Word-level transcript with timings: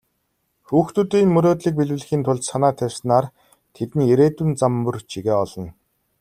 Хүүхдүүдийн 0.67 1.29
мөрөөдлийг 1.33 1.75
биелүүлэхийн 1.77 2.23
тулд 2.25 2.43
санаа 2.49 2.73
тавьснаар 2.79 3.25
тэдний 3.75 4.07
ирээдүйн 4.13 4.51
зам 4.59 4.73
мөр 4.83 4.95
чигээ 5.11 5.37
олно. 5.43 5.69